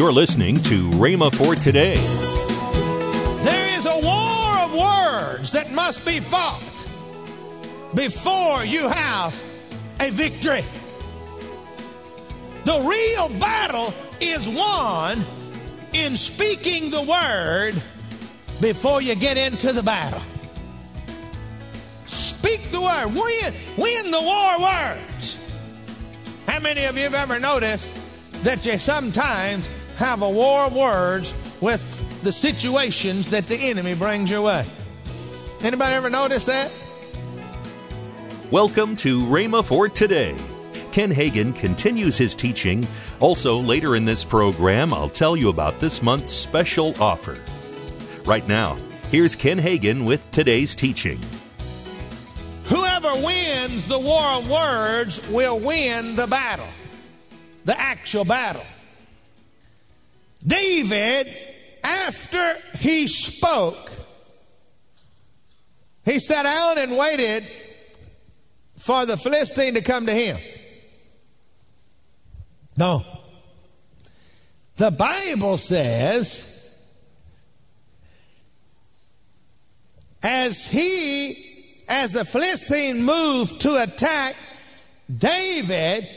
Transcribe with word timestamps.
You're 0.00 0.12
listening 0.14 0.56
to 0.62 0.88
Rhema 0.92 1.30
for 1.30 1.54
today. 1.54 1.98
There 3.44 3.78
is 3.78 3.84
a 3.84 4.00
war 4.02 4.58
of 4.64 4.72
words 4.72 5.52
that 5.52 5.72
must 5.72 6.06
be 6.06 6.20
fought 6.20 6.62
before 7.94 8.64
you 8.64 8.88
have 8.88 9.38
a 10.00 10.10
victory. 10.10 10.64
The 12.64 12.80
real 12.80 13.28
battle 13.38 13.92
is 14.22 14.48
won 14.48 15.22
in 15.92 16.16
speaking 16.16 16.90
the 16.90 17.02
word 17.02 17.74
before 18.58 19.02
you 19.02 19.14
get 19.14 19.36
into 19.36 19.70
the 19.70 19.82
battle. 19.82 20.22
Speak 22.06 22.62
the 22.70 22.80
word. 22.80 23.08
Win, 23.08 23.54
win 23.76 24.10
the 24.10 24.22
war 24.22 24.62
words. 24.62 25.36
How 26.46 26.58
many 26.58 26.84
of 26.84 26.96
you 26.96 27.02
have 27.02 27.12
ever 27.12 27.38
noticed 27.38 27.90
that 28.44 28.64
you 28.64 28.78
sometimes 28.78 29.68
have 30.00 30.22
a 30.22 30.30
war 30.30 30.64
of 30.64 30.74
words 30.74 31.34
with 31.60 32.22
the 32.22 32.32
situations 32.32 33.28
that 33.28 33.46
the 33.46 33.54
enemy 33.54 33.94
brings 33.94 34.30
your 34.30 34.40
way? 34.40 34.64
Anybody 35.62 35.94
ever 35.94 36.08
notice 36.08 36.46
that? 36.46 36.72
Welcome 38.50 38.96
to 38.96 39.20
Rhema 39.26 39.62
for 39.62 39.90
today. 39.90 40.34
Ken 40.90 41.10
Hagin 41.12 41.54
continues 41.54 42.16
his 42.16 42.34
teaching. 42.34 42.86
Also, 43.20 43.58
later 43.58 43.94
in 43.94 44.06
this 44.06 44.24
program, 44.24 44.94
I'll 44.94 45.10
tell 45.10 45.36
you 45.36 45.50
about 45.50 45.80
this 45.80 46.02
month's 46.02 46.32
special 46.32 46.94
offer. 46.98 47.36
Right 48.24 48.48
now, 48.48 48.78
here's 49.10 49.36
Ken 49.36 49.58
Hagin 49.58 50.06
with 50.06 50.28
today's 50.30 50.74
teaching. 50.74 51.20
Whoever 52.64 53.14
wins 53.22 53.86
the 53.86 53.98
war 53.98 54.24
of 54.38 54.48
words 54.48 55.28
will 55.28 55.60
win 55.60 56.16
the 56.16 56.26
battle, 56.26 56.68
the 57.66 57.78
actual 57.78 58.24
battle. 58.24 58.64
David, 60.46 61.34
after 61.84 62.54
he 62.78 63.06
spoke, 63.06 63.90
he 66.04 66.18
sat 66.18 66.44
down 66.44 66.78
and 66.78 66.96
waited 66.96 67.44
for 68.78 69.04
the 69.06 69.16
Philistine 69.16 69.74
to 69.74 69.82
come 69.82 70.06
to 70.06 70.12
him. 70.12 70.36
No. 72.76 73.04
The 74.76 74.90
Bible 74.90 75.58
says, 75.58 76.56
as 80.22 80.66
he, 80.66 81.84
as 81.86 82.12
the 82.14 82.24
Philistine 82.24 83.02
moved 83.02 83.60
to 83.60 83.82
attack, 83.82 84.36
David 85.14 86.08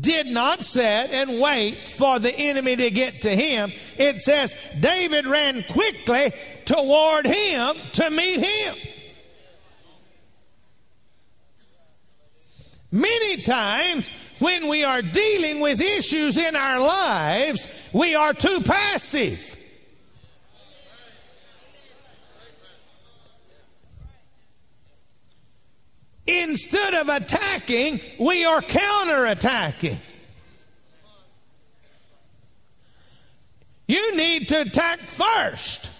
did 0.00 0.26
not 0.26 0.62
sit 0.62 1.10
and 1.10 1.40
wait 1.40 1.76
for 1.76 2.18
the 2.18 2.34
enemy 2.34 2.76
to 2.76 2.90
get 2.90 3.22
to 3.22 3.30
him. 3.30 3.70
It 3.98 4.22
says 4.22 4.54
David 4.80 5.26
ran 5.26 5.62
quickly 5.64 6.32
toward 6.64 7.26
him 7.26 7.74
to 7.92 8.10
meet 8.10 8.40
him. 8.40 8.74
Many 12.90 13.42
times 13.42 14.08
when 14.38 14.68
we 14.68 14.84
are 14.84 15.02
dealing 15.02 15.60
with 15.60 15.80
issues 15.80 16.36
in 16.36 16.56
our 16.56 16.80
lives, 16.80 17.88
we 17.92 18.14
are 18.14 18.34
too 18.34 18.60
passive. 18.64 19.51
Instead 26.52 26.92
of 26.92 27.08
attacking, 27.08 27.98
we 28.20 28.44
are 28.44 28.60
counterattacking. 28.60 29.96
You 33.88 34.16
need 34.18 34.48
to 34.48 34.60
attack 34.60 34.98
first. 34.98 35.90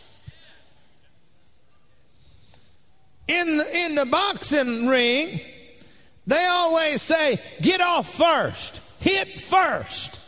In 3.29 3.57
the, 3.57 3.77
in 3.87 3.95
the 3.95 4.05
boxing 4.05 4.89
ring, 4.89 5.41
they 6.27 6.45
always 6.51 7.01
say, 7.01 7.39
get 7.63 7.81
off 7.81 8.13
first, 8.13 8.83
hit 9.01 9.29
first. 9.29 10.21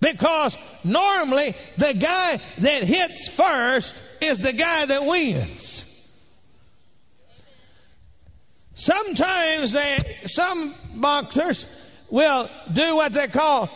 Because 0.00 0.56
normally 0.84 1.54
the 1.76 1.92
guy 2.00 2.38
that 2.60 2.82
hits 2.82 3.28
first 3.28 4.02
is 4.22 4.38
the 4.38 4.54
guy 4.54 4.86
that 4.86 5.04
wins. 5.04 5.83
Sometimes 8.74 9.72
they, 9.72 9.98
some 10.26 10.74
boxers 10.96 11.66
will 12.10 12.50
do 12.72 12.96
what 12.96 13.12
they 13.12 13.28
call 13.28 13.70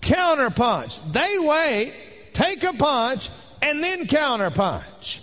counter 0.00 0.50
punch. 0.50 1.02
They 1.12 1.36
wait, 1.38 1.94
take 2.32 2.62
a 2.64 2.72
punch, 2.72 3.30
and 3.62 3.82
then 3.82 4.06
counter 4.06 4.50
punch. 4.50 5.22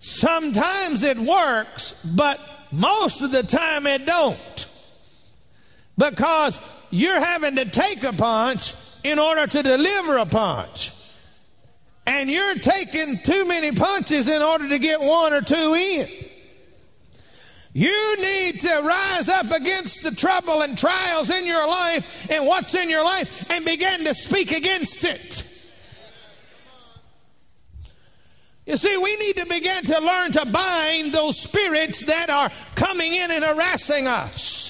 Sometimes 0.00 1.04
it 1.04 1.18
works, 1.18 1.92
but 2.04 2.40
most 2.72 3.22
of 3.22 3.30
the 3.30 3.42
time 3.42 3.86
it 3.86 4.04
don't. 4.04 4.66
Because 5.96 6.60
you're 6.90 7.20
having 7.20 7.56
to 7.56 7.64
take 7.66 8.02
a 8.02 8.12
punch 8.12 8.74
in 9.04 9.18
order 9.18 9.46
to 9.46 9.62
deliver 9.62 10.18
a 10.18 10.26
punch. 10.26 10.92
And 12.06 12.28
you're 12.30 12.56
taking 12.56 13.18
too 13.18 13.44
many 13.44 13.72
punches 13.72 14.28
in 14.28 14.42
order 14.42 14.68
to 14.68 14.78
get 14.78 15.00
one 15.00 15.32
or 15.32 15.42
two 15.42 15.74
in. 15.74 16.06
You 17.72 18.16
need 18.20 18.60
to 18.62 18.82
rise 18.82 19.28
up 19.28 19.50
against 19.52 20.02
the 20.02 20.10
trouble 20.10 20.62
and 20.62 20.76
trials 20.76 21.30
in 21.30 21.46
your 21.46 21.66
life 21.68 22.28
and 22.30 22.44
what's 22.44 22.74
in 22.74 22.90
your 22.90 23.04
life 23.04 23.48
and 23.50 23.64
begin 23.64 24.04
to 24.04 24.14
speak 24.14 24.50
against 24.50 25.04
it. 25.04 25.44
You 28.66 28.76
see, 28.76 28.96
we 28.96 29.16
need 29.16 29.36
to 29.36 29.46
begin 29.46 29.84
to 29.84 30.00
learn 30.00 30.32
to 30.32 30.46
bind 30.46 31.12
those 31.12 31.38
spirits 31.38 32.04
that 32.06 32.28
are 32.28 32.50
coming 32.74 33.12
in 33.12 33.30
and 33.30 33.44
harassing 33.44 34.06
us. 34.06 34.68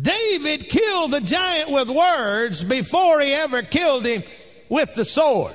David 0.00 0.68
killed 0.68 1.10
the 1.10 1.20
giant 1.20 1.70
with 1.70 1.88
words 1.88 2.62
before 2.62 3.20
he 3.20 3.32
ever 3.32 3.62
killed 3.62 4.06
him 4.06 4.22
with 4.68 4.94
the 4.94 5.04
sword. 5.04 5.54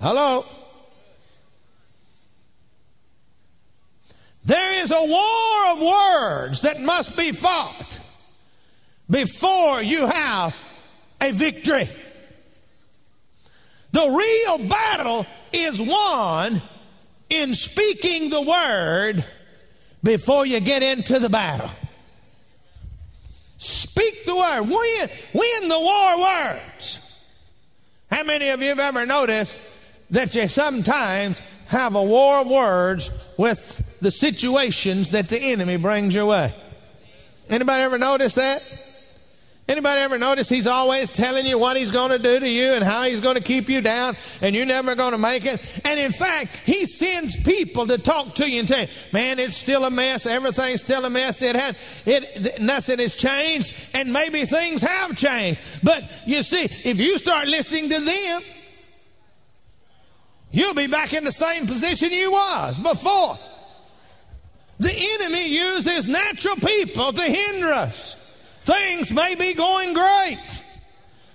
Hello? 0.00 0.44
There 4.44 4.84
is 4.84 4.92
a 4.92 5.04
war 5.04 5.72
of 5.72 5.80
words 5.80 6.62
that 6.62 6.80
must 6.80 7.16
be 7.16 7.32
fought 7.32 8.00
before 9.10 9.82
you 9.82 10.06
have 10.06 10.62
a 11.20 11.32
victory. 11.32 11.88
The 13.92 14.08
real 14.08 14.68
battle 14.68 15.26
is 15.52 15.80
won 15.80 16.60
in 17.30 17.54
speaking 17.54 18.30
the 18.30 18.42
word 18.42 19.24
before 20.02 20.46
you 20.46 20.60
get 20.60 20.82
into 20.82 21.18
the 21.18 21.28
battle. 21.28 21.70
Speak 23.58 24.26
the 24.26 24.36
word. 24.36 24.60
Win, 24.60 25.08
win 25.34 25.68
the 25.68 25.80
war 25.80 26.20
words. 26.20 27.00
How 28.10 28.22
many 28.22 28.50
of 28.50 28.62
you 28.62 28.68
have 28.68 28.78
ever 28.78 29.06
noticed 29.06 29.58
that 30.10 30.34
you 30.34 30.48
sometimes 30.48 31.40
have 31.66 31.94
a 31.94 32.02
war 32.02 32.40
of 32.40 32.48
words 32.48 33.10
with 33.36 33.98
the 34.00 34.10
situations 34.10 35.10
that 35.10 35.28
the 35.28 35.38
enemy 35.38 35.76
brings 35.76 36.14
your 36.14 36.26
way? 36.26 36.54
Anybody 37.48 37.82
ever 37.82 37.98
notice 37.98 38.34
that? 38.34 38.62
Anybody 39.68 40.00
ever 40.00 40.16
notice 40.16 40.48
he's 40.48 40.68
always 40.68 41.10
telling 41.10 41.44
you 41.44 41.58
what 41.58 41.76
he's 41.76 41.90
going 41.90 42.12
to 42.12 42.20
do 42.20 42.38
to 42.38 42.48
you 42.48 42.74
and 42.74 42.84
how 42.84 43.02
he's 43.02 43.18
going 43.18 43.34
to 43.34 43.42
keep 43.42 43.68
you 43.68 43.80
down 43.80 44.14
and 44.40 44.54
you're 44.54 44.64
never 44.64 44.94
going 44.94 45.10
to 45.10 45.18
make 45.18 45.44
it? 45.44 45.80
And 45.84 45.98
in 45.98 46.12
fact, 46.12 46.56
he 46.58 46.86
sends 46.86 47.42
people 47.42 47.84
to 47.88 47.98
talk 47.98 48.36
to 48.36 48.48
you 48.48 48.60
and 48.60 48.68
tell 48.68 48.82
you, 48.82 48.88
man, 49.12 49.40
it's 49.40 49.56
still 49.56 49.84
a 49.84 49.90
mess. 49.90 50.24
Everything's 50.24 50.82
still 50.82 51.04
a 51.04 51.10
mess. 51.10 51.42
It 51.42 51.56
had, 51.56 51.76
it, 52.06 52.60
nothing 52.60 53.00
has 53.00 53.16
changed 53.16 53.74
and 53.92 54.12
maybe 54.12 54.44
things 54.44 54.82
have 54.82 55.16
changed. 55.16 55.60
But 55.82 56.04
you 56.26 56.44
see, 56.44 56.62
if 56.88 57.00
you 57.00 57.18
start 57.18 57.48
listening 57.48 57.90
to 57.90 58.00
them, 58.00 58.40
you'll 60.56 60.74
be 60.74 60.86
back 60.86 61.12
in 61.12 61.24
the 61.24 61.32
same 61.32 61.66
position 61.66 62.10
you 62.10 62.32
was 62.32 62.78
before. 62.78 63.36
The 64.78 64.92
enemy 65.20 65.48
uses 65.48 66.06
natural 66.06 66.56
people 66.56 67.12
to 67.12 67.22
hinder 67.22 67.72
us. 67.72 68.14
Things 68.62 69.12
may 69.12 69.34
be 69.34 69.54
going 69.54 69.94
great. 69.94 70.62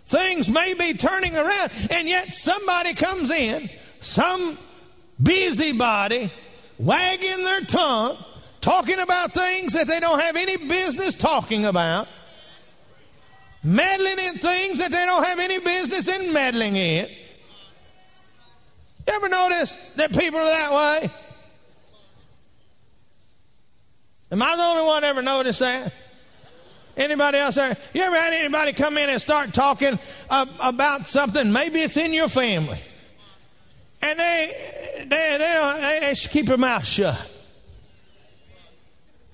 Things 0.05 0.49
may 0.49 0.73
be 0.73 0.93
turning 0.93 1.37
around, 1.37 1.71
and 1.91 2.07
yet 2.07 2.33
somebody 2.33 2.93
comes 2.93 3.31
in, 3.31 3.69
some 3.99 4.57
busybody, 5.21 6.29
wagging 6.77 7.43
their 7.43 7.61
tongue, 7.61 8.17
talking 8.59 8.99
about 8.99 9.31
things 9.31 9.73
that 9.73 9.87
they 9.87 9.99
don't 9.99 10.19
have 10.19 10.35
any 10.35 10.57
business 10.57 11.15
talking 11.15 11.65
about, 11.65 12.07
meddling 13.63 14.19
in 14.19 14.33
things 14.35 14.79
that 14.79 14.91
they 14.91 15.05
don't 15.05 15.23
have 15.23 15.39
any 15.39 15.59
business 15.59 16.07
in 16.07 16.33
meddling 16.33 16.75
in. 16.75 17.07
Ever 19.11 19.29
notice 19.29 19.75
that 19.95 20.17
people 20.17 20.39
are 20.39 20.45
that 20.45 20.71
way? 20.71 21.09
Am 24.31 24.41
I 24.41 24.55
the 24.55 24.63
only 24.63 24.85
one 24.85 25.03
ever 25.03 25.21
noticed 25.21 25.59
that? 25.59 25.93
Anybody 26.95 27.37
else 27.37 27.55
there? 27.55 27.75
You 27.93 28.01
ever 28.03 28.15
had 28.15 28.33
anybody 28.33 28.73
come 28.73 28.97
in 28.97 29.09
and 29.09 29.19
start 29.19 29.53
talking 29.53 29.99
uh, 30.29 30.45
about 30.61 31.07
something? 31.07 31.51
Maybe 31.51 31.81
it's 31.81 31.97
in 31.97 32.13
your 32.13 32.29
family. 32.29 32.79
And 34.01 34.19
they, 34.19 34.51
they, 34.99 35.05
they, 35.37 35.53
don't, 35.53 35.81
they, 35.81 35.99
they 36.01 36.13
should 36.13 36.31
keep 36.31 36.45
their 36.45 36.57
mouth 36.57 36.85
shut. 36.85 37.29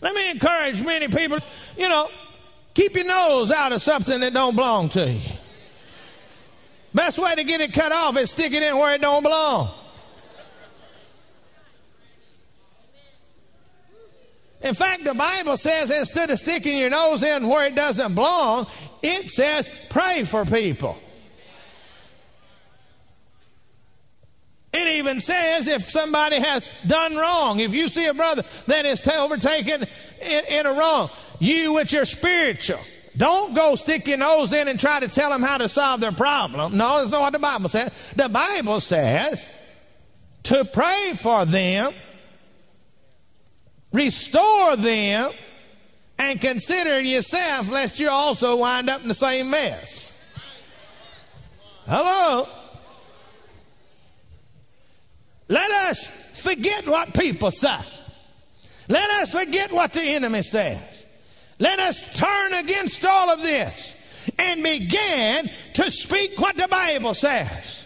Let 0.02 0.14
me 0.14 0.32
encourage 0.32 0.84
many 0.84 1.08
people, 1.08 1.40
you 1.78 1.90
know, 1.90 2.10
keep 2.74 2.96
your 2.96 3.06
nose 3.06 3.52
out 3.52 3.72
of 3.72 3.82
something 3.82 4.20
that 4.20 4.34
don't 4.34 4.56
belong 4.56 4.90
to 4.90 5.12
you. 5.12 5.37
Best 6.98 7.20
way 7.20 7.36
to 7.36 7.44
get 7.44 7.62
it 7.62 7.74
cut 7.74 7.92
off 7.92 8.18
is 8.18 8.32
stick 8.32 8.54
it 8.54 8.64
in 8.64 8.76
where 8.76 8.96
it 8.96 9.02
don't 9.02 9.22
belong. 9.22 9.70
In 14.64 14.74
fact, 14.74 15.04
the 15.04 15.14
Bible 15.14 15.58
says 15.58 15.92
instead 15.92 16.32
of 16.32 16.40
sticking 16.40 16.76
your 16.76 16.90
nose 16.90 17.22
in 17.22 17.48
where 17.48 17.68
it 17.68 17.76
doesn't 17.76 18.16
belong, 18.16 18.66
it 19.04 19.30
says 19.30 19.70
pray 19.92 20.24
for 20.24 20.44
people. 20.44 20.98
It 24.74 24.88
even 24.98 25.20
says 25.20 25.68
if 25.68 25.84
somebody 25.84 26.38
has 26.38 26.74
done 26.88 27.16
wrong, 27.16 27.60
if 27.60 27.76
you 27.76 27.90
see 27.90 28.08
a 28.08 28.16
brother 28.16 28.42
that 28.66 28.88
is 28.88 29.08
overtaken 29.08 29.86
in, 30.24 30.42
in 30.50 30.66
a 30.66 30.74
wrong, 30.74 31.12
you 31.38 31.74
which 31.74 31.94
are 31.94 32.06
spiritual, 32.06 32.80
don't 33.18 33.56
go 33.56 33.76
stick 33.76 34.08
your 34.08 34.18
nose 34.18 34.54
in 34.54 34.68
and 34.68 34.80
try 34.80 35.00
to 35.00 35.08
tell 35.08 35.30
them 35.30 35.42
how 35.42 35.58
to 35.58 35.68
solve 35.68 36.00
their 36.00 36.12
problem. 36.12 36.78
No, 36.78 37.00
that's 37.00 37.10
not 37.10 37.22
what 37.22 37.34
the 37.34 37.40
Bible 37.40 37.70
says. 37.70 38.14
The 38.14 38.30
Bible 38.30 38.80
says 38.80 39.48
to 40.44 40.64
pray 40.66 41.12
for 41.16 41.46
them 41.46 41.94
restore 43.92 44.76
them, 44.76 45.32
and 46.20 46.42
consider 46.42 47.00
yourself 47.00 47.70
lest 47.70 48.00
you 48.00 48.10
also 48.10 48.56
wind 48.58 48.90
up 48.90 49.02
in 49.02 49.08
the 49.08 49.14
same 49.14 49.50
mess. 49.50 50.14
Hello? 51.86 52.48
Let 55.48 55.72
us 55.90 56.44
forget 56.44 56.88
what 56.88 57.14
people 57.14 57.52
say. 57.52 57.78
Let 58.90 59.10
us 59.22 59.32
forget 59.32 59.72
what 59.72 59.94
the 59.94 60.02
enemy 60.02 60.42
says. 60.42 60.97
Let 61.60 61.80
us 61.80 62.18
turn 62.18 62.54
against 62.54 63.04
all 63.04 63.32
of 63.32 63.42
this 63.42 64.30
and 64.38 64.62
begin 64.64 65.50
to 65.76 65.90
speak 65.90 66.40
what 66.40 66.56
the 66.56 66.68
Bible 66.68 67.14
says. 67.14 67.86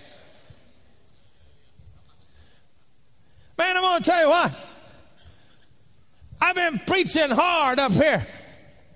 Man, 3.58 3.78
I'm 3.78 3.84
going 3.84 4.04
to 4.04 4.10
tell 4.10 4.24
you 4.24 4.30
what. 4.30 4.68
I've 6.42 6.56
been 6.56 6.80
preaching 6.88 7.30
hard 7.30 7.78
up 7.78 7.94
here, 7.94 8.26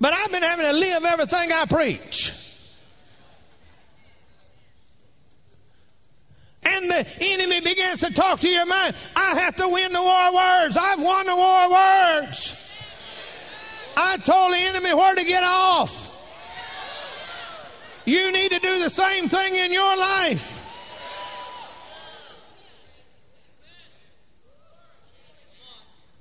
but 0.02 0.14
I've 0.14 0.32
been 0.32 0.42
having 0.42 0.66
to 0.66 0.74
live 0.74 1.06
everything 1.06 1.52
I 1.52 1.66
preach. 1.66 2.34
And 6.64 6.90
the 6.90 7.18
enemy 7.22 7.62
begins 7.62 8.00
to 8.00 8.12
talk 8.12 8.40
to 8.40 8.50
your 8.50 8.66
mind. 8.66 8.96
I 9.16 9.40
have 9.40 9.56
to 9.58 9.70
win 9.70 9.94
the 9.94 10.02
war 10.02 10.28
of 10.28 10.34
words. 10.34 10.78
I've 10.78 11.00
won 11.02 11.28
the 11.28 11.36
war 11.36 11.66
of 11.66 11.72
words. 11.72 12.65
I 13.98 14.18
told 14.18 14.52
the 14.52 14.58
enemy 14.58 14.94
where 14.94 15.16
to 15.16 15.24
get 15.24 15.44
off. 15.44 16.12
You 18.06 18.32
need 18.32 18.52
to 18.52 18.60
do 18.60 18.84
the 18.84 18.90
same 18.90 19.30
thing 19.30 19.56
in 19.56 19.72
your 19.72 19.98
life. 19.98 20.62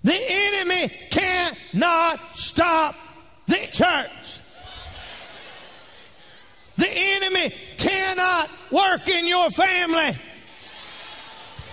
The 0.02 0.18
enemy 0.28 0.88
cannot 1.10 2.20
stop 2.34 2.94
the 3.46 3.68
church. 3.72 4.40
The 6.76 6.88
enemy 6.90 7.54
cannot 7.78 8.50
work 8.70 9.08
in 9.08 9.26
your 9.26 9.50
family. 9.50 10.16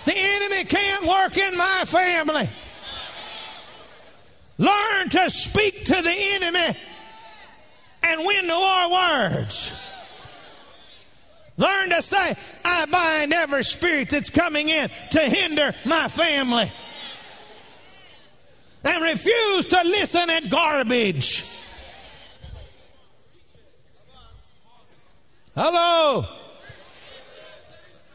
The 0.04 0.14
enemy 0.16 0.64
can't 0.64 1.06
work 1.06 1.36
in 1.36 1.56
my 1.56 1.84
family. 1.86 2.48
Learn 4.58 5.08
to 5.10 5.30
speak 5.30 5.84
to 5.86 6.02
the 6.02 6.14
enemy 6.34 6.78
and 8.02 8.24
win 8.24 8.46
the 8.46 8.54
war 8.54 8.92
words. 8.92 9.78
Learn 11.56 11.90
to 11.90 12.02
say, 12.02 12.34
I 12.64 12.86
bind 12.86 13.32
every 13.32 13.64
spirit 13.64 14.10
that's 14.10 14.30
coming 14.30 14.68
in 14.68 14.88
to 15.10 15.20
hinder 15.20 15.74
my 15.84 16.08
family 16.08 16.70
and 18.84 19.04
refuse 19.04 19.66
to 19.66 19.80
listen 19.84 20.30
at 20.30 20.50
garbage. 20.50 21.44
Hello. 25.54 26.26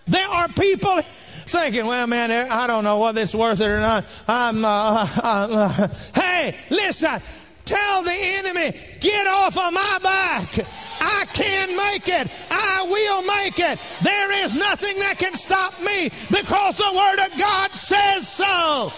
There 0.07 0.27
are 0.27 0.47
people 0.49 0.99
thinking, 1.47 1.85
well, 1.85 2.07
man, 2.07 2.31
I 2.31 2.67
don't 2.67 2.83
know 2.83 2.99
whether 2.99 3.21
it's 3.21 3.35
worth 3.35 3.61
it 3.61 3.67
or 3.67 3.79
not. 3.79 4.05
I'm, 4.27 4.63
uh, 4.63 4.67
uh, 4.67 5.07
uh, 5.23 5.87
hey, 6.13 6.55
listen, 6.69 7.19
tell 7.65 8.03
the 8.03 8.15
enemy, 8.15 8.77
get 8.99 9.27
off 9.27 9.57
of 9.57 9.73
my 9.73 9.99
back. 10.01 10.65
I 10.99 11.25
can 11.33 11.75
make 11.77 12.07
it. 12.07 12.31
I 12.49 12.85
will 12.89 13.23
make 13.23 13.59
it. 13.59 13.79
There 14.03 14.45
is 14.45 14.53
nothing 14.53 14.99
that 14.99 15.15
can 15.19 15.33
stop 15.35 15.79
me 15.81 16.09
because 16.31 16.75
the 16.75 16.91
Word 16.93 17.25
of 17.25 17.39
God 17.39 17.71
says 17.71 18.27
so. 18.27 18.91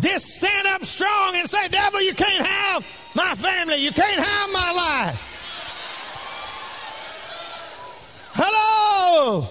Just 0.00 0.26
stand 0.26 0.66
up 0.68 0.84
strong 0.84 1.36
and 1.36 1.48
say, 1.48 1.68
Devil, 1.68 2.00
you 2.00 2.14
can't 2.14 2.44
have 2.44 3.12
my 3.14 3.34
family. 3.34 3.76
You 3.76 3.92
can't 3.92 4.20
have 4.20 4.50
my 4.50 4.72
life. 4.72 5.31
Hello. 9.32 9.48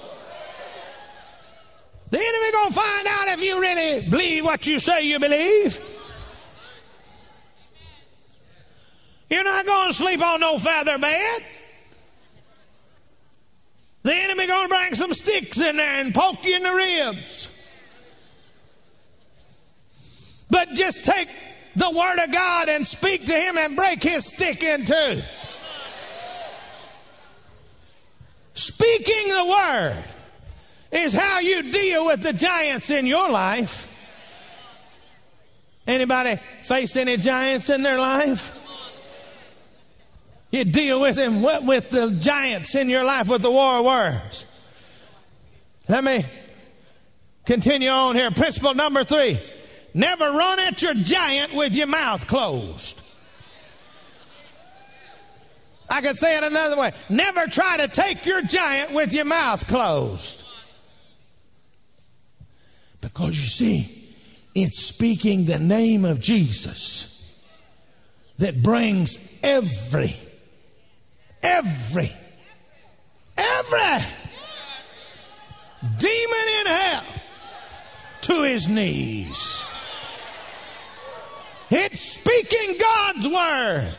The 2.11 2.17
enemy 2.19 2.51
gonna 2.51 2.71
find 2.71 3.07
out 3.07 3.27
if 3.29 3.41
you 3.41 3.59
really 3.59 4.07
believe 4.07 4.45
what 4.45 4.67
you 4.67 4.77
say 4.77 5.07
you 5.07 5.17
believe. 5.17 5.79
You're 9.29 9.43
not 9.43 9.65
gonna 9.65 9.93
sleep 9.93 10.21
on 10.21 10.41
no 10.41 10.59
feather 10.59 10.99
bed. 10.99 11.41
The 14.03 14.13
enemy 14.13 14.45
gonna 14.45 14.67
bring 14.67 14.93
some 14.93 15.15
sticks 15.15 15.59
in 15.59 15.77
there 15.77 16.01
and 16.01 16.13
poke 16.13 16.45
you 16.45 16.57
in 16.57 16.63
the 16.63 16.73
ribs. 16.73 17.47
But 20.51 20.75
just 20.75 21.03
take 21.03 21.29
the 21.75 21.89
Word 21.89 22.23
of 22.23 22.31
God 22.31 22.69
and 22.69 22.85
speak 22.85 23.25
to 23.25 23.33
Him 23.33 23.57
and 23.57 23.75
break 23.75 24.03
His 24.03 24.27
stick 24.27 24.61
in 24.61 24.85
two. 24.85 25.21
Speaking 28.53 29.29
the 29.29 29.45
Word 29.45 30.03
is 30.91 31.13
how 31.13 31.39
you 31.39 31.71
deal 31.71 32.05
with 32.05 32.21
the 32.21 32.33
giants 32.33 32.89
in 32.89 33.05
your 33.05 33.29
life. 33.29 33.87
Anybody 35.87 36.39
face 36.63 36.95
any 36.95 37.17
giants 37.17 37.69
in 37.69 37.81
their 37.81 37.97
life? 37.97 38.57
You 40.51 40.65
deal 40.65 40.99
with 40.99 41.15
them 41.15 41.41
what 41.41 41.65
with 41.65 41.89
the 41.89 42.17
giants 42.21 42.75
in 42.75 42.89
your 42.89 43.05
life 43.05 43.29
with 43.29 43.41
the 43.41 43.51
war 43.51 43.79
of 43.79 43.85
words. 43.85 44.45
Let 45.87 46.03
me 46.03 46.23
continue 47.45 47.89
on 47.89 48.15
here. 48.15 48.31
Principle 48.31 48.75
number 48.75 49.03
three 49.03 49.39
Never 49.93 50.25
run 50.25 50.59
at 50.59 50.81
your 50.81 50.93
giant 50.93 51.53
with 51.53 51.75
your 51.75 51.87
mouth 51.87 52.27
closed. 52.27 53.01
I 55.91 55.99
could 55.99 56.17
say 56.17 56.37
it 56.37 56.43
another 56.45 56.77
way. 56.77 56.93
Never 57.09 57.47
try 57.47 57.75
to 57.75 57.89
take 57.89 58.25
your 58.25 58.41
giant 58.41 58.93
with 58.93 59.11
your 59.11 59.25
mouth 59.25 59.67
closed. 59.67 60.45
Because 63.01 63.37
you 63.37 63.45
see, 63.45 64.15
it's 64.55 64.77
speaking 64.77 65.45
the 65.45 65.59
name 65.59 66.05
of 66.05 66.21
Jesus 66.21 67.43
that 68.37 68.63
brings 68.63 69.39
every, 69.43 70.15
every, 71.43 72.09
every 73.37 74.05
demon 75.97 76.45
in 76.61 76.67
hell 76.67 77.03
to 78.21 78.43
his 78.43 78.69
knees. 78.69 79.65
It's 81.69 82.01
speaking 82.01 82.77
God's 82.79 83.27
word 83.27 83.95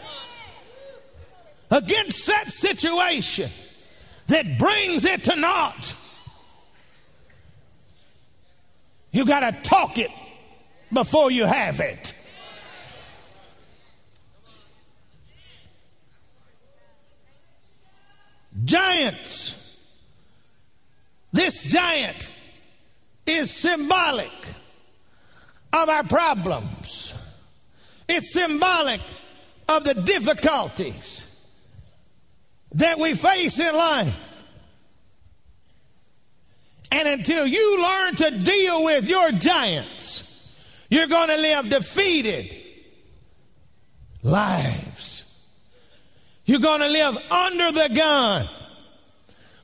against 1.72 2.26
that 2.26 2.48
situation 2.48 3.50
that 4.26 4.58
brings 4.58 5.06
it 5.06 5.24
to 5.24 5.34
naught. 5.34 5.96
You 9.10 9.24
got 9.24 9.40
to 9.40 9.68
talk 9.68 9.98
it 9.98 10.10
before 10.92 11.30
you 11.30 11.44
have 11.46 11.80
it. 11.80 12.14
Giants. 18.64 19.58
This 21.32 21.72
giant 21.72 22.30
is 23.26 23.50
symbolic 23.50 24.30
of 25.72 25.88
our 25.88 26.04
problems. 26.04 27.14
It's 28.06 28.34
symbolic 28.34 29.00
of 29.68 29.84
the 29.84 29.94
difficulties 29.94 31.11
that 32.74 32.98
we 32.98 33.14
face 33.14 33.58
in 33.58 33.74
life. 33.74 34.42
And 36.90 37.08
until 37.08 37.46
you 37.46 37.82
learn 37.82 38.14
to 38.16 38.30
deal 38.44 38.84
with 38.84 39.08
your 39.08 39.32
giants, 39.32 40.84
you're 40.90 41.06
going 41.06 41.28
to 41.28 41.36
live 41.36 41.70
defeated 41.70 42.54
lives. 44.22 45.48
You're 46.44 46.60
going 46.60 46.80
to 46.80 46.88
live 46.88 47.16
under 47.32 47.72
the 47.72 47.94
gun. 47.94 48.46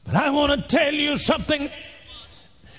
But 0.04 0.14
I 0.14 0.30
want 0.30 0.58
to 0.58 0.68
tell 0.68 0.94
you 0.94 1.18
something 1.18 1.68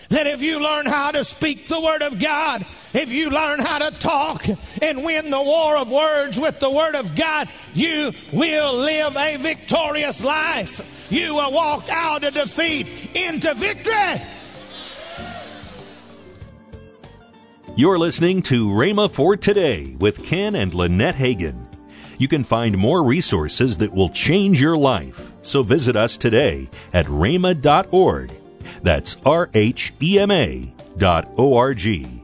that 0.10 0.26
if 0.26 0.42
you 0.42 0.60
learn 0.60 0.88
how 0.88 1.12
to 1.12 1.24
speak 1.24 1.68
the 1.68 1.80
Word 1.80 2.02
of 2.02 2.18
God, 2.18 2.66
if 2.94 3.12
you 3.12 3.30
learn 3.30 3.60
how 3.60 3.80
to 3.80 3.92
talk 4.00 4.48
and 4.82 5.04
win 5.04 5.30
the 5.30 5.42
war 5.42 5.78
of 5.78 5.92
words 5.92 6.40
with 6.40 6.60
the 6.60 6.70
Word 6.70 6.96
of 6.96 7.16
God, 7.16 7.48
you 7.74 8.12
will 8.34 8.76
live 8.76 9.16
a 9.16 9.38
victorious 9.38 10.24
life. 10.24 11.08
You 11.12 11.36
will 11.36 11.52
walk 11.52 11.88
out 11.90 12.24
of 12.24 12.34
defeat 12.34 13.16
into 13.16 13.54
victory. 13.56 14.26
You're 17.76 18.00
listening 18.00 18.42
to 18.44 18.68
Rhema 18.68 19.10
for 19.10 19.38
Today 19.38 19.96
with 20.00 20.24
Ken 20.26 20.56
and 20.56 20.74
Lynette 20.74 21.16
Hagin. 21.16 21.66
You 22.18 22.28
can 22.28 22.44
find 22.44 22.78
more 22.78 23.04
resources 23.04 23.78
that 23.78 23.94
will 23.94 24.10
change 24.10 24.62
your 24.62 24.76
life. 24.76 25.32
So 25.42 25.64
visit 25.64 25.96
us 25.96 26.18
today 26.18 26.68
at 26.92 27.06
rhema.org. 27.06 28.32
That's 28.84 29.16
R 29.26 29.50
H 29.54 29.94
E 30.02 30.20
M 30.20 30.30
A 30.30 30.74
dot 30.98 31.32
O 31.38 31.56
R 31.56 31.74
G. 31.74 32.19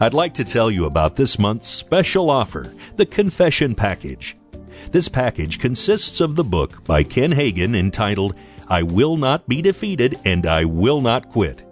I'd 0.00 0.14
like 0.14 0.34
to 0.34 0.44
tell 0.44 0.70
you 0.70 0.86
about 0.86 1.14
this 1.14 1.38
month's 1.38 1.68
special 1.68 2.28
offer, 2.28 2.72
the 2.96 3.06
Confession 3.06 3.74
Package. 3.74 4.36
This 4.90 5.08
package 5.08 5.60
consists 5.60 6.20
of 6.20 6.34
the 6.34 6.44
book 6.44 6.84
by 6.84 7.04
Ken 7.04 7.30
Hagin 7.30 7.76
entitled 7.76 8.34
I 8.68 8.82
Will 8.82 9.16
Not 9.16 9.48
Be 9.48 9.62
Defeated 9.62 10.18
and 10.24 10.46
I 10.46 10.64
Will 10.64 11.00
Not 11.00 11.28
Quit. 11.28 11.62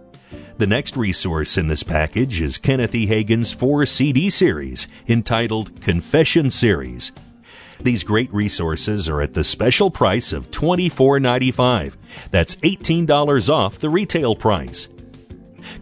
The 0.59 0.67
next 0.69 0.97
resource 0.97 1.59
in 1.59 1.67
this 1.67 1.83
package 1.83 2.41
is 2.41 2.59
Kenneth 2.59 2.95
E. 2.95 3.09
Hagin's 3.09 3.53
four 3.53 3.87
CD 3.87 4.31
series 4.31 4.87
entitled 5.09 5.81
Confession 5.81 6.51
Series. 6.51 7.11
These 7.81 8.05
great 8.05 8.33
resources 8.33 9.09
are 9.09 9.21
at 9.21 9.35
the 9.35 9.43
special 9.43 9.91
price 9.91 10.33
of 10.33 10.53
$24.95. 10.53 11.95
That's 12.31 12.55
$18 12.57 13.51
off 13.53 13.81
the 13.81 13.91
retail 13.91 14.37
price. 14.37 14.87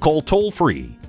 Call 0.00 0.22
toll 0.22 0.50
free 0.50 0.96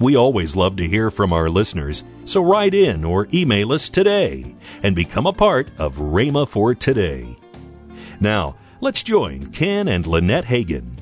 We 0.00 0.16
always 0.16 0.56
love 0.56 0.76
to 0.76 0.88
hear 0.88 1.10
from 1.10 1.32
our 1.32 1.48
listeners, 1.48 2.02
so 2.24 2.42
write 2.42 2.74
in 2.74 3.04
or 3.04 3.28
email 3.32 3.72
us 3.72 3.88
today 3.88 4.54
and 4.82 4.96
become 4.96 5.26
a 5.26 5.32
part 5.32 5.68
of 5.78 5.96
Rhema 5.96 6.48
for 6.48 6.74
Today. 6.74 7.38
Now, 8.18 8.56
let's 8.80 9.04
join 9.04 9.52
Ken 9.52 9.86
and 9.86 10.04
Lynette 10.04 10.46
Hagin. 10.46 10.98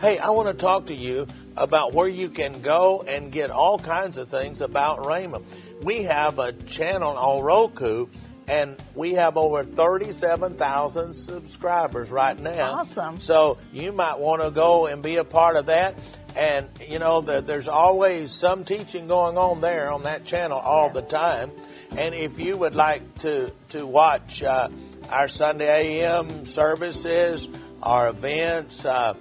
Hey, 0.00 0.18
I 0.18 0.30
want 0.30 0.48
to 0.48 0.54
talk 0.54 0.86
to 0.86 0.94
you 0.94 1.26
about 1.56 1.92
where 1.92 2.08
you 2.08 2.30
can 2.30 2.62
go 2.62 3.02
and 3.02 3.30
get 3.30 3.50
all 3.50 3.78
kinds 3.78 4.16
of 4.16 4.28
things 4.28 4.62
about 4.62 5.02
Rhema. 5.02 5.42
We 5.82 6.02
have 6.04 6.38
a 6.38 6.52
channel 6.52 7.16
on 7.16 7.42
Roku 7.42 8.06
and 8.46 8.76
we 8.94 9.14
have 9.14 9.36
over 9.36 9.64
37,000 9.64 11.14
subscribers 11.14 12.10
right 12.10 12.38
now. 12.38 12.80
Awesome. 12.80 13.18
So 13.18 13.58
you 13.72 13.92
might 13.92 14.18
want 14.18 14.42
to 14.42 14.50
go 14.50 14.86
and 14.86 15.02
be 15.02 15.16
a 15.16 15.24
part 15.24 15.56
of 15.56 15.66
that. 15.66 15.98
And, 16.36 16.68
you 16.88 16.98
know, 16.98 17.20
the, 17.20 17.40
there's 17.40 17.68
always 17.68 18.32
some 18.32 18.64
teaching 18.64 19.06
going 19.06 19.38
on 19.38 19.60
there 19.60 19.90
on 19.92 20.02
that 20.02 20.24
channel 20.24 20.58
all 20.58 20.90
Yes. 20.92 21.04
the 21.04 21.10
time. 21.10 21.50
And 21.96 22.14
if 22.14 22.40
you 22.40 22.56
would 22.56 22.74
like 22.74 23.18
to, 23.20 23.52
to 23.70 23.86
watch 23.86 24.42
uh, 24.42 24.68
our 25.10 25.28
Sunday 25.28 26.00
AM 26.00 26.44
services, 26.46 27.48
our 27.82 28.08
events, 28.08 28.84
uh, 28.84 29.14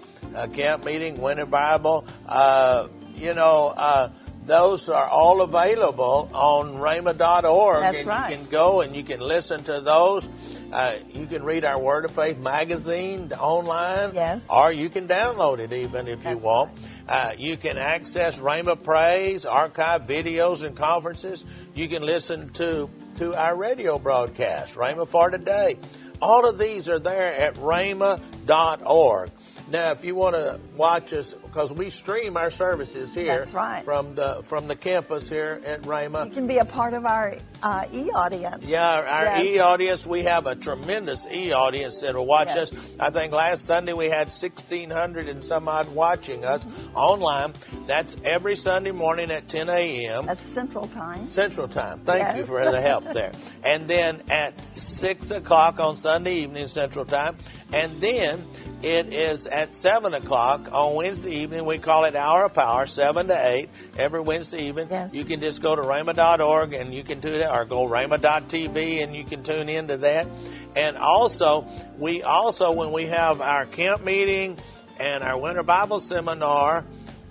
camp 0.53 0.86
meeting, 0.86 1.22
winter 1.22 1.46
Bible, 1.46 2.05
uh, 2.27 2.88
you 3.15 3.34
know, 3.34 3.67
uh, 3.67 4.10
those 4.46 4.89
are 4.89 5.08
all 5.08 5.41
available 5.41 6.29
on 6.34 6.77
rhema.org. 6.77 7.79
That's 7.82 8.00
and 8.00 8.08
right. 8.08 8.32
You 8.32 8.38
can 8.38 8.50
go 8.50 8.82
and 8.82 8.96
you 8.96 9.03
can 9.03 9.20
listen 9.20 9.63
to 9.65 9.79
those. 9.82 10.27
Uh, 10.72 10.96
you 11.13 11.27
can 11.27 11.43
read 11.43 11.63
our 11.63 11.79
Word 11.79 12.03
of 12.03 12.12
Faith 12.12 12.39
magazine 12.39 13.32
online. 13.39 14.15
Yes. 14.15 14.48
Or 14.50 14.72
you 14.72 14.89
can 14.89 15.08
download 15.08 15.60
it 15.60 15.72
even 15.72 16.08
if 16.08 16.20
you 16.25 16.32
That's 16.32 16.43
want. 16.43 16.72
Uh, 17.07 17.33
you 17.38 17.57
can 17.57 17.77
access 17.77 18.39
Rhema 18.39 18.81
Praise, 18.81 19.45
archive 19.45 20.03
videos 20.03 20.63
and 20.65 20.75
conferences. 20.75 21.43
You 21.75 21.89
can 21.89 22.03
listen 22.03 22.50
to, 22.50 22.89
to 23.15 23.33
our 23.36 23.55
radio 23.55 24.00
broadcast, 24.00 24.75
Rhema 24.75 25.07
for 25.07 25.29
Today. 25.29 25.77
All 26.22 26.48
of 26.48 26.57
these 26.57 26.88
are 26.88 27.00
there 27.00 27.36
at 27.36 27.55
rhema.org. 27.55 29.29
Now, 29.73 29.89
if 29.89 30.05
you 30.05 30.13
want 30.13 30.35
to 30.35 30.59
watch 30.77 31.13
us, 31.13 31.33
because 31.33 31.73
we 31.73 31.89
stream 31.89 32.37
our 32.37 32.51
services 32.51 33.11
here 33.11 33.39
That's 33.39 33.55
right. 33.55 33.83
from 33.83 34.13
the 34.13 34.43
from 34.43 34.67
the 34.67 34.75
campus 34.75 35.27
here 35.27 35.59
at 35.65 35.81
Rhema. 35.81 36.27
You 36.27 36.31
can 36.31 36.45
be 36.45 36.59
a 36.59 36.65
part 36.65 36.93
of 36.93 37.07
our 37.07 37.33
uh, 37.63 37.85
e 37.91 38.11
audience. 38.11 38.63
Yeah, 38.69 38.87
our, 38.87 39.03
our 39.07 39.23
Yes. 39.23 39.45
e 39.47 39.59
audience, 39.59 40.05
we 40.05 40.21
have 40.25 40.45
a 40.45 40.53
tremendous 40.53 41.25
e 41.25 41.53
audience 41.53 42.01
that 42.01 42.13
will 42.13 42.27
watch 42.27 42.49
Yes. 42.49 42.71
us. 42.77 42.89
I 42.99 43.09
think 43.09 43.33
last 43.33 43.65
Sunday 43.65 43.93
we 43.93 44.09
had 44.11 44.27
1,600 44.27 45.27
and 45.27 45.43
some 45.43 45.67
odd 45.67 45.87
watching 45.95 46.45
us 46.45 46.65
Mm-hmm. 46.67 46.95
online. 46.95 47.53
That's 47.87 48.15
every 48.23 48.55
Sunday 48.55 48.91
morning 48.91 49.31
at 49.31 49.49
10 49.49 49.69
a.m. 49.69 50.27
That's 50.27 50.43
Central 50.45 50.87
Time. 50.87 51.25
Central 51.25 51.67
Time. 51.67 51.99
Thank 52.05 52.37
you 52.37 52.45
for 52.45 52.63
the 52.69 52.79
help 52.79 53.05
there. 53.11 53.31
And 53.63 53.87
then 53.87 54.21
at 54.29 54.63
6 54.63 55.31
o'clock 55.31 55.79
on 55.79 55.95
Sunday 55.95 56.35
evening, 56.43 56.67
Central 56.67 57.05
Time. 57.05 57.37
And 57.73 57.91
then 57.99 58.45
it 58.83 59.11
is 59.11 59.47
at 59.47 59.73
7 59.73 60.13
o'clock 60.13 60.69
on 60.71 60.93
Wednesday 60.95 61.37
evening. 61.37 61.65
We 61.65 61.79
call 61.79 62.05
it 62.05 62.15
Hour 62.15 62.45
of 62.45 62.53
Power, 62.53 62.85
7 62.85 63.27
to 63.27 63.47
8, 63.47 63.69
every 63.97 64.21
Wednesday 64.21 64.67
evening. 64.67 64.87
Yes. 64.91 65.15
You 65.15 65.23
can 65.23 65.39
just 65.39 65.61
go 65.61 65.75
to 65.75 65.81
rhema.org 65.81 66.73
and 66.73 66.93
you 66.93 67.03
can 67.03 67.19
do 67.19 67.39
that, 67.39 67.51
or 67.51 67.65
go 67.65 67.87
rhema.tv 67.87 69.01
and 69.03 69.15
you 69.15 69.23
can 69.23 69.41
tune 69.41 69.69
into 69.69 69.97
that. 69.97 70.27
And 70.75 70.97
also, 70.97 71.65
we 71.97 72.23
also, 72.23 72.71
when 72.71 72.91
we 72.91 73.05
have 73.05 73.41
our 73.41 73.65
camp 73.65 74.03
meeting 74.03 74.57
and 74.99 75.23
our 75.23 75.39
winter 75.39 75.63
Bible 75.63 75.99
seminar, 75.99 76.85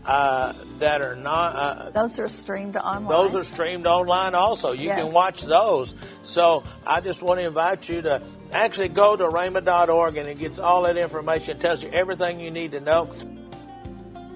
uh, 0.04 0.52
that 0.78 1.00
are 1.00 1.14
not, 1.16 1.54
uh, 1.56 1.90
Those 1.90 2.18
are 2.18 2.28
streamed 2.28 2.76
online. 2.76 3.09
those 3.09 3.35
are 3.35 3.44
streamed 3.44 3.87
online 3.87 4.35
also. 4.35 4.73
You 4.73 4.88
can 4.88 5.12
watch 5.12 5.42
those. 5.42 5.94
So 6.23 6.64
I 6.87 7.00
just 7.00 7.23
want 7.23 7.40
to 7.40 7.47
invite 7.47 7.88
you 7.88 8.02
to 8.02 8.23
actually 8.52 8.88
go 8.88 9.16
to 9.16 9.25
rhema.org 9.28 10.16
and 10.16 10.28
it 10.28 10.38
gets 10.38 10.59
all 10.59 10.82
that 10.82 10.97
information, 10.97 11.59
tells 11.59 11.82
you 11.82 11.90
everything 11.90 12.40
you 12.40 12.50
need 12.50 12.73
to 12.73 12.80
know. 12.80 13.11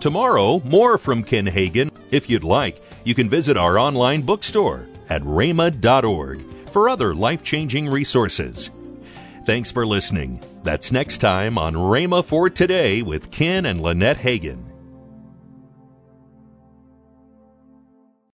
Tomorrow, 0.01 0.61
more 0.65 0.99
from 0.99 1.25
Ken 1.25 1.47
Hagin. 1.47 1.91
If 2.11 2.31
you'd 2.31 2.45
like, 2.45 2.81
you 3.05 3.15
can 3.15 3.29
visit 3.29 3.57
our 3.57 3.79
online 3.79 4.23
bookstore 4.23 4.87
at 5.09 5.23
rhema.org 5.23 6.41
for 6.69 6.89
other 6.89 7.15
life 7.15 7.43
changing 7.43 7.89
resources. 7.89 8.71
Thanks 9.47 9.71
for 9.71 9.87
listening. 9.87 10.43
That's 10.63 10.93
next 10.93 11.19
time 11.19 11.57
on 11.57 11.75
Rhema 11.75 12.25
for 12.25 12.51
Today 12.51 13.03
with 13.03 13.31
Ken 13.31 13.67
and 13.67 13.81
Lynette 13.81 14.19
Hagin. 14.19 14.66